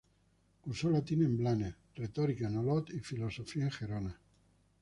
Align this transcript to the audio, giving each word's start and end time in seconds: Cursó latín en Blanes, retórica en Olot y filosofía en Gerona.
Cursó 0.61 0.89
latín 0.89 1.23
en 1.23 1.37
Blanes, 1.37 1.75
retórica 1.93 2.47
en 2.47 2.57
Olot 2.57 2.89
y 2.91 3.01
filosofía 3.01 3.65
en 3.65 3.71
Gerona. 3.71 4.19